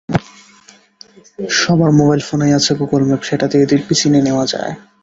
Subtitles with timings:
[1.59, 4.73] সবার মোবাইল ফোনেই আছে গুগল ম্যাপ, সেটা দিয়ে দিব্যি চিনে নেওয়া যায়।